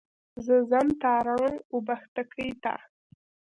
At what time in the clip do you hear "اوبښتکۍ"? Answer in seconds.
1.73-2.49